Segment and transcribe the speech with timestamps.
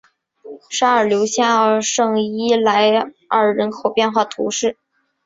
[0.71, 4.75] 沙尔留下圣伊莱尔人口变化图示